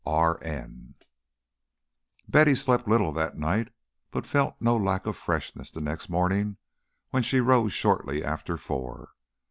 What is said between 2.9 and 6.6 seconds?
that night, but felt no lack of freshness the next morning